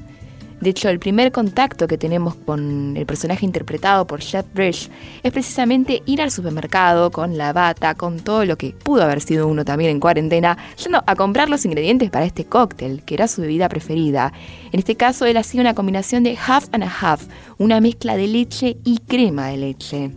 De 0.60 0.70
hecho, 0.70 0.90
el 0.90 0.98
primer 0.98 1.32
contacto 1.32 1.88
que 1.88 1.96
tenemos 1.96 2.34
con 2.34 2.94
el 2.94 3.06
personaje 3.06 3.46
interpretado 3.46 4.06
por 4.06 4.20
Jeff 4.20 4.44
Bridge 4.52 4.90
es 5.22 5.32
precisamente 5.32 6.02
ir 6.04 6.20
al 6.20 6.30
supermercado 6.30 7.10
con 7.10 7.38
la 7.38 7.54
bata, 7.54 7.94
con 7.94 8.20
todo 8.20 8.44
lo 8.44 8.58
que 8.58 8.72
pudo 8.72 9.02
haber 9.02 9.22
sido 9.22 9.48
uno 9.48 9.64
también 9.64 9.90
en 9.90 10.00
cuarentena, 10.00 10.58
yendo 10.76 11.02
a 11.06 11.16
comprar 11.16 11.48
los 11.48 11.64
ingredientes 11.64 12.10
para 12.10 12.26
este 12.26 12.44
cóctel, 12.44 13.02
que 13.04 13.14
era 13.14 13.26
su 13.26 13.40
bebida 13.40 13.70
preferida. 13.70 14.34
En 14.70 14.80
este 14.80 14.96
caso, 14.96 15.24
él 15.24 15.38
hacía 15.38 15.62
una 15.62 15.74
combinación 15.74 16.24
de 16.24 16.36
half 16.36 16.66
and 16.72 16.84
a 16.84 16.92
half, 17.00 17.24
una 17.56 17.80
mezcla 17.80 18.18
de 18.18 18.26
leche 18.26 18.76
y 18.84 18.98
crema 18.98 19.46
de 19.46 19.56
leche. 19.56 20.10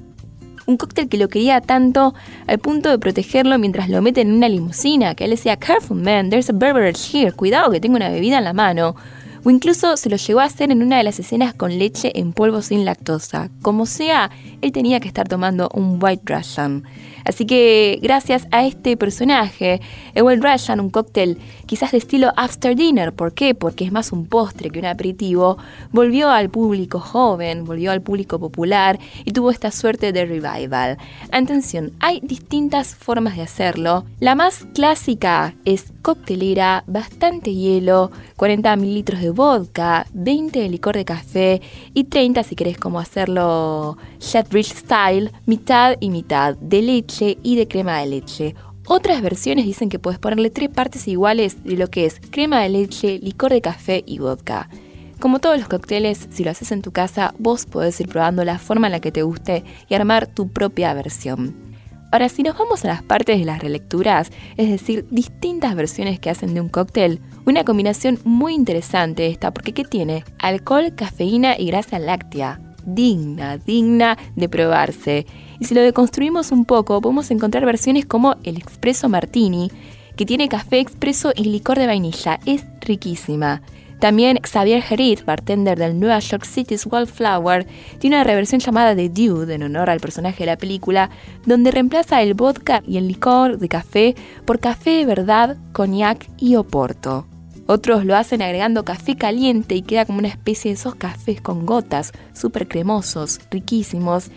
Un 0.65 0.75
cóctel 0.75 1.07
que 1.07 1.17
lo 1.17 1.29
quería 1.29 1.61
tanto 1.61 2.13
al 2.47 2.59
punto 2.59 2.89
de 2.89 2.99
protegerlo 2.99 3.57
mientras 3.59 3.89
lo 3.89 4.01
meten 4.01 4.27
en 4.27 4.35
una 4.35 4.49
limusina, 4.49 5.15
que 5.15 5.23
él 5.23 5.31
decía, 5.31 5.55
Careful 5.55 6.01
man, 6.01 6.29
there's 6.29 6.49
a 6.49 6.53
beverage 6.53 7.17
here, 7.17 7.31
cuidado 7.31 7.71
que 7.71 7.79
tengo 7.79 7.95
una 7.95 8.09
bebida 8.09 8.39
en 8.39 8.43
la 8.43 8.53
mano 8.53 8.95
o 9.43 9.49
incluso 9.49 9.97
se 9.97 10.09
lo 10.09 10.17
llegó 10.17 10.39
a 10.39 10.45
hacer 10.45 10.71
en 10.71 10.81
una 10.81 10.97
de 10.97 11.03
las 11.03 11.19
escenas 11.19 11.53
con 11.53 11.77
leche 11.77 12.11
en 12.15 12.33
polvo 12.33 12.61
sin 12.61 12.85
lactosa. 12.85 13.49
Como 13.61 13.85
sea, 13.85 14.31
él 14.61 14.71
tenía 14.71 14.99
que 14.99 15.07
estar 15.07 15.27
tomando 15.27 15.69
un 15.73 15.99
White 16.01 16.33
Russian. 16.33 16.83
Así 17.25 17.45
que 17.45 17.99
gracias 18.01 18.47
a 18.51 18.65
este 18.65 18.97
personaje, 18.97 19.81
el 20.13 20.23
White 20.23 20.45
Russian, 20.45 20.79
un 20.79 20.89
cóctel 20.89 21.37
quizás 21.65 21.91
de 21.91 21.97
estilo 21.97 22.33
after 22.35 22.75
dinner, 22.75 23.13
¿por 23.13 23.33
qué? 23.33 23.55
Porque 23.55 23.85
es 23.85 23.91
más 23.91 24.11
un 24.11 24.25
postre 24.25 24.69
que 24.69 24.79
un 24.79 24.85
aperitivo, 24.85 25.57
volvió 25.91 26.29
al 26.29 26.49
público 26.49 26.99
joven, 26.99 27.63
volvió 27.63 27.91
al 27.91 28.01
público 28.01 28.39
popular 28.39 28.99
y 29.23 29.31
tuvo 29.31 29.51
esta 29.51 29.71
suerte 29.71 30.11
de 30.11 30.25
revival. 30.25 30.97
Atención, 31.31 31.93
hay 31.99 32.19
distintas 32.21 32.95
formas 32.95 33.37
de 33.37 33.43
hacerlo. 33.43 34.05
La 34.19 34.35
más 34.35 34.67
clásica 34.73 35.55
es 35.63 35.93
coctelera, 36.01 36.83
bastante 36.87 37.53
hielo, 37.53 38.11
40 38.35 38.75
mililitros 38.75 39.21
de 39.21 39.29
vodka, 39.33 40.07
20 40.13 40.59
de 40.59 40.69
licor 40.69 40.95
de 40.95 41.05
café 41.05 41.61
y 41.93 42.05
30 42.05 42.43
si 42.43 42.55
querés 42.55 42.77
como 42.77 42.99
hacerlo 42.99 43.97
Bridge 44.49 44.73
Style, 44.73 45.31
mitad 45.45 45.95
y 45.99 46.09
mitad 46.09 46.55
de 46.57 46.81
leche 46.81 47.37
y 47.43 47.55
de 47.55 47.67
crema 47.67 47.99
de 47.99 48.07
leche. 48.07 48.55
Otras 48.85 49.21
versiones 49.21 49.65
dicen 49.65 49.89
que 49.89 49.99
puedes 49.99 50.19
ponerle 50.19 50.49
tres 50.49 50.69
partes 50.69 51.07
iguales 51.07 51.63
de 51.63 51.77
lo 51.77 51.89
que 51.89 52.05
es 52.05 52.19
crema 52.31 52.61
de 52.61 52.69
leche, 52.69 53.19
licor 53.19 53.51
de 53.51 53.61
café 53.61 54.03
y 54.05 54.19
vodka. 54.19 54.69
Como 55.19 55.39
todos 55.39 55.57
los 55.57 55.69
cócteles, 55.69 56.27
si 56.31 56.43
lo 56.43 56.51
haces 56.51 56.73
en 56.73 56.81
tu 56.81 56.91
casa, 56.91 57.33
vos 57.39 57.65
podés 57.65 57.99
ir 58.01 58.09
probando 58.09 58.43
la 58.43 58.59
forma 58.59 58.87
en 58.87 58.91
la 58.91 58.99
que 58.99 59.11
te 59.11 59.23
guste 59.23 59.63
y 59.87 59.93
armar 59.93 60.27
tu 60.27 60.49
propia 60.49 60.93
versión. 60.93 61.72
Ahora, 62.13 62.29
si 62.29 62.43
nos 62.43 62.55
vamos 62.55 62.85
a 62.85 62.89
las 62.89 63.01
partes 63.01 63.39
de 63.39 63.45
las 63.45 63.57
relecturas, 63.57 64.29
es 64.55 64.69
decir, 64.69 65.07
distintas 65.09 65.73
versiones 65.73 66.19
que 66.19 66.29
hacen 66.29 66.53
de 66.53 66.61
un 66.61 66.69
cóctel, 66.69 67.19
una 67.47 67.63
combinación 67.63 68.19
muy 68.23 68.53
interesante 68.53 69.25
esta, 69.25 69.51
porque 69.51 69.73
¿qué 69.73 69.83
tiene? 69.83 70.23
Alcohol, 70.37 70.93
cafeína 70.95 71.57
y 71.57 71.65
grasa 71.65 71.97
láctea 71.97 72.61
digna, 72.85 73.57
digna 73.57 74.15
de 74.35 74.47
probarse. 74.47 75.25
Y 75.59 75.65
si 75.65 75.73
lo 75.73 75.81
deconstruimos 75.81 76.51
un 76.51 76.65
poco, 76.65 77.01
podemos 77.01 77.31
encontrar 77.31 77.65
versiones 77.65 78.05
como 78.05 78.35
el 78.43 78.57
Expreso 78.57 79.09
Martini, 79.09 79.71
que 80.15 80.27
tiene 80.27 80.49
café 80.49 80.81
expreso 80.81 81.31
y 81.35 81.45
licor 81.45 81.79
de 81.79 81.87
vainilla. 81.87 82.39
Es 82.45 82.63
riquísima. 82.81 83.63
También 84.03 84.41
Xavier 84.43 84.83
Herit, 84.83 85.23
bartender 85.23 85.79
del 85.79 85.97
New 85.97 86.09
York 86.09 86.43
City's 86.43 86.85
Wildflower, 86.85 87.65
tiene 87.99 88.17
una 88.17 88.25
reversión 88.25 88.59
llamada 88.59 88.93
The 88.93 89.07
Dude, 89.07 89.55
en 89.55 89.63
honor 89.63 89.89
al 89.89 90.01
personaje 90.01 90.39
de 90.39 90.47
la 90.47 90.57
película, 90.57 91.09
donde 91.45 91.71
reemplaza 91.71 92.21
el 92.21 92.33
vodka 92.33 92.83
y 92.85 92.97
el 92.97 93.07
licor 93.07 93.59
de 93.59 93.69
café 93.69 94.15
por 94.43 94.59
café 94.59 94.89
de 94.89 95.05
verdad, 95.05 95.55
coñac 95.71 96.27
y 96.37 96.57
oporto. 96.57 97.27
Otros 97.65 98.03
lo 98.03 98.17
hacen 98.17 98.41
agregando 98.41 98.83
café 98.83 99.15
caliente 99.15 99.73
y 99.75 99.83
queda 99.83 100.03
como 100.03 100.19
una 100.19 100.27
especie 100.27 100.71
de 100.71 100.75
esos 100.75 100.95
cafés 100.95 101.39
con 101.39 101.65
gotas, 101.65 102.11
súper 102.33 102.67
cremosos, 102.67 103.39
riquísimos. 103.51 104.31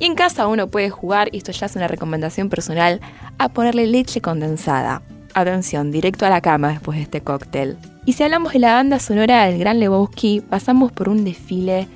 Y 0.00 0.06
en 0.06 0.16
casa 0.16 0.48
uno 0.48 0.66
puede 0.66 0.90
jugar, 0.90 1.28
y 1.30 1.36
esto 1.36 1.52
ya 1.52 1.66
es 1.66 1.76
una 1.76 1.86
recomendación 1.86 2.48
personal, 2.48 3.00
a 3.38 3.50
ponerle 3.50 3.86
leche 3.86 4.20
condensada. 4.20 5.00
Atención, 5.34 5.90
directo 5.90 6.26
a 6.26 6.30
la 6.30 6.40
cama 6.40 6.70
después 6.70 6.98
de 6.98 7.04
este 7.04 7.22
cóctel. 7.22 7.78
Y 8.04 8.12
si 8.12 8.22
hablamos 8.22 8.52
de 8.52 8.58
la 8.58 8.74
banda 8.74 8.98
sonora 8.98 9.46
del 9.46 9.58
Gran 9.58 9.80
Lebowski, 9.80 10.42
pasamos 10.42 10.92
por 10.92 11.08
un 11.08 11.24
desfile 11.24 11.88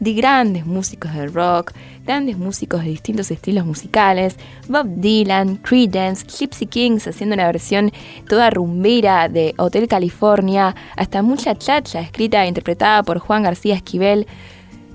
de 0.00 0.14
grandes 0.14 0.66
músicos 0.66 1.12
del 1.12 1.32
rock, 1.32 1.72
grandes 2.04 2.36
músicos 2.36 2.82
de 2.82 2.90
distintos 2.90 3.30
estilos 3.30 3.66
musicales, 3.66 4.36
Bob 4.66 4.86
Dylan, 4.96 5.56
Creedence, 5.56 6.26
Gypsy 6.26 6.66
Kings 6.66 7.06
haciendo 7.06 7.34
una 7.34 7.46
versión 7.46 7.92
toda 8.26 8.50
rumbera 8.50 9.28
de 9.28 9.54
Hotel 9.58 9.86
California, 9.86 10.74
hasta 10.96 11.22
Mucha 11.22 11.54
Chacha, 11.56 12.00
escrita 12.00 12.44
e 12.44 12.48
interpretada 12.48 13.02
por 13.02 13.18
Juan 13.18 13.42
García 13.42 13.76
Esquivel. 13.76 14.26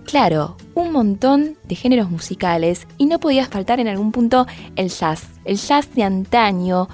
Claro, 0.06 0.58
un 0.74 0.92
montón 0.92 1.56
de 1.64 1.76
géneros 1.76 2.10
musicales 2.10 2.88
y 2.98 3.06
no 3.06 3.20
podía 3.20 3.46
faltar 3.46 3.80
en 3.80 3.88
algún 3.88 4.12
punto 4.12 4.48
el 4.76 4.90
jazz, 4.90 5.24
el 5.46 5.58
jazz 5.58 5.94
de 5.94 6.04
antaño, 6.04 6.90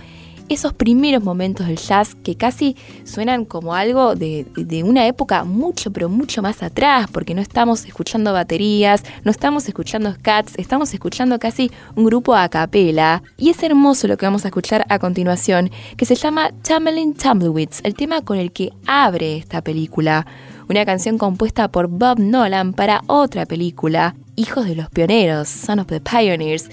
esos 0.54 0.74
primeros 0.74 1.24
momentos 1.24 1.68
del 1.68 1.78
jazz 1.78 2.14
que 2.14 2.36
casi 2.36 2.76
suenan 3.06 3.46
como 3.46 3.74
algo 3.74 4.16
de, 4.16 4.46
una 4.84 5.08
época 5.08 5.46
mucho, 5.46 5.92
pero 5.92 6.10
mucho 6.10 6.42
más 6.42 6.62
atrás, 6.62 7.08
porque 7.10 7.34
no 7.34 7.42
estamos 7.42 7.86
escuchando 7.86 8.34
baterías, 8.34 9.04
no 9.24 9.32
estamos 9.32 9.68
escuchando 9.68 10.12
scats, 10.14 10.54
estamos 10.58 10.94
escuchando 10.94 11.40
casi 11.40 11.72
un 11.96 12.04
grupo 12.04 12.36
a 12.36 12.50
capela. 12.50 13.24
Y 13.38 13.50
es 13.50 13.64
hermoso 13.64 14.08
lo 14.08 14.18
que 14.18 14.26
vamos 14.26 14.44
a 14.44 14.50
escuchar 14.50 14.86
a 14.90 15.00
continuación, 15.00 15.72
que 15.96 16.06
se 16.06 16.16
llama 16.16 16.52
Tumbling 16.68 17.14
Tumbleweeds, 17.14 17.80
el 17.84 17.96
tema 17.96 18.22
con 18.22 18.38
el 18.38 18.52
que 18.52 18.74
abre 18.86 19.38
esta 19.38 19.62
película. 19.62 20.26
Una 20.68 20.86
canción 20.86 21.18
compuesta 21.18 21.70
por 21.70 21.88
Bob 21.88 22.20
Nolan 22.20 22.74
para 22.74 23.02
otra 23.08 23.46
película, 23.46 24.16
Hijos 24.36 24.66
de 24.66 24.76
los 24.76 24.90
Pioneros, 24.90 25.48
Son 25.48 25.80
of 25.80 25.88
the 25.88 26.02
Pioneers 26.02 26.70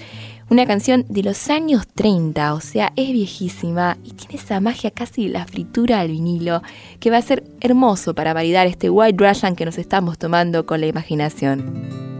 una 0.49 0.65
canción 0.65 1.05
de 1.09 1.23
los 1.23 1.49
años 1.49 1.87
30, 1.87 2.53
o 2.53 2.61
sea, 2.61 2.91
es 2.95 3.11
viejísima 3.11 3.97
y 4.03 4.13
tiene 4.13 4.35
esa 4.35 4.59
magia 4.59 4.91
casi 4.91 5.27
la 5.27 5.45
fritura 5.45 5.99
al 5.99 6.09
vinilo 6.09 6.61
que 6.99 7.11
va 7.11 7.17
a 7.17 7.21
ser 7.21 7.43
hermoso 7.61 8.15
para 8.15 8.33
validar 8.33 8.67
este 8.67 8.89
White 8.89 9.23
Russian 9.23 9.55
que 9.55 9.65
nos 9.65 9.77
estamos 9.77 10.17
tomando 10.17 10.65
con 10.65 10.81
la 10.81 10.87
imaginación. 10.87 12.18